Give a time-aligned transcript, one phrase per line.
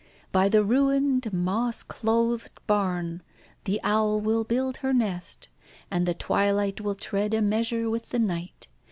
[0.31, 3.21] By the ruined, moss clothed barn
[3.65, 5.47] the owl will build her nest,
[5.91, 8.67] and the twilight will tread a measure with the night.